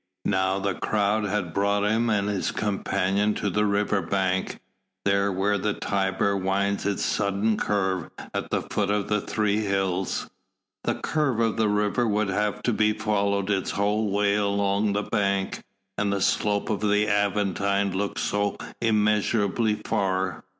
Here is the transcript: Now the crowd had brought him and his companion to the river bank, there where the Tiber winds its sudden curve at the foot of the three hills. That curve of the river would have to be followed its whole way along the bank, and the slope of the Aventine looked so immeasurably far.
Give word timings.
Now 0.25 0.57
the 0.57 0.73
crowd 0.73 1.25
had 1.25 1.53
brought 1.53 1.83
him 1.83 2.09
and 2.09 2.27
his 2.27 2.49
companion 2.49 3.35
to 3.35 3.51
the 3.51 3.67
river 3.67 4.01
bank, 4.01 4.57
there 5.05 5.31
where 5.31 5.59
the 5.59 5.75
Tiber 5.75 6.35
winds 6.35 6.87
its 6.87 7.05
sudden 7.05 7.55
curve 7.55 8.09
at 8.33 8.49
the 8.49 8.63
foot 8.63 8.89
of 8.89 9.09
the 9.09 9.21
three 9.21 9.57
hills. 9.59 10.27
That 10.85 11.03
curve 11.03 11.39
of 11.39 11.55
the 11.57 11.69
river 11.69 12.07
would 12.07 12.29
have 12.29 12.63
to 12.63 12.73
be 12.73 12.93
followed 12.93 13.51
its 13.51 13.69
whole 13.69 14.09
way 14.09 14.33
along 14.33 14.93
the 14.93 15.03
bank, 15.03 15.63
and 15.99 16.11
the 16.11 16.19
slope 16.21 16.71
of 16.71 16.79
the 16.81 17.07
Aventine 17.07 17.93
looked 17.95 18.19
so 18.19 18.57
immeasurably 18.81 19.75
far. 19.85 20.45